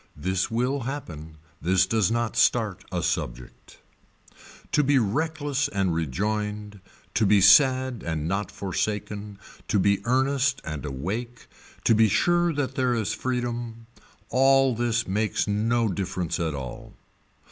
[0.17, 1.37] This will happen.
[1.61, 3.77] This does not start a subject.
[4.71, 6.79] To be reckless and rejoined,
[7.13, 9.37] to be sad and not forsaken,
[9.67, 11.45] to be earnest and awake,
[11.83, 13.85] to be sure that there is freedom,
[14.31, 16.95] all this makes no difference at all.